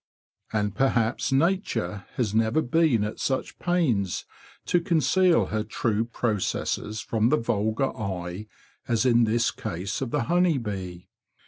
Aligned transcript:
And 0.51 0.73
perhaps 0.73 1.31
nature 1.31 2.05
has 2.15 2.33
never 2.33 2.63
been 2.63 3.03
at 3.03 3.19
such 3.19 3.59
pains 3.59 4.25
to 4.65 4.81
conceal 4.81 5.45
her 5.53 5.61
true 5.63 6.05
processes 6.05 7.01
from 7.01 7.29
the 7.29 7.37
vulgar 7.37 7.95
eye 7.95 8.47
as 8.87 9.05
in 9.05 9.25
this 9.25 9.51
case 9.51 10.01
of 10.01 10.09
the 10.09 10.23
honey 10.23 10.57
bee. 10.57 11.07